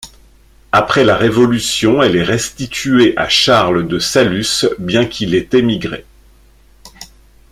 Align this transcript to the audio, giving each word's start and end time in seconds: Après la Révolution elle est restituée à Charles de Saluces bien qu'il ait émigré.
Après 0.71 1.03
la 1.03 1.15
Révolution 1.15 2.01
elle 2.01 2.15
est 2.15 2.23
restituée 2.23 3.15
à 3.17 3.29
Charles 3.29 3.87
de 3.87 3.99
Saluces 3.99 4.65
bien 4.79 5.05
qu'il 5.05 5.35
ait 5.35 5.49
émigré. 5.53 6.05